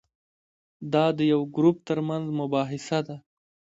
دا 0.93 1.05
د 1.17 1.19
یو 1.31 1.41
ګروپ 1.55 1.77
ترمنځ 1.87 2.25
مباحثه 2.39 2.99
ده. 3.07 3.15